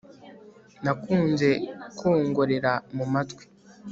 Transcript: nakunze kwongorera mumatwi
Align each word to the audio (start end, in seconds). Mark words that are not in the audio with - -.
nakunze 0.83 1.49
kwongorera 1.97 2.71
mumatwi 2.95 3.43